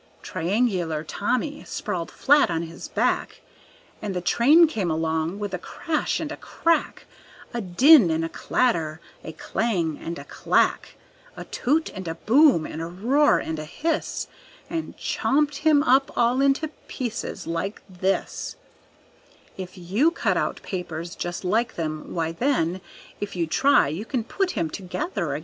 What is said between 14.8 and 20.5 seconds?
chopped him up all into pieces like this If you cut